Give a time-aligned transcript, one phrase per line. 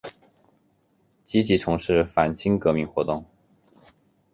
[1.27, 3.23] 积极从事反清革命活动。